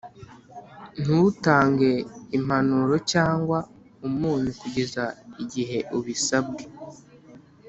[1.01, 1.91] ntutange
[2.37, 3.57] impanuro cyangwa
[4.07, 5.03] umunyu kugeza
[5.43, 6.63] igihe ubisabwe